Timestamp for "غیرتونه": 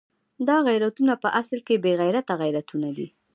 0.67-1.13, 2.41-2.87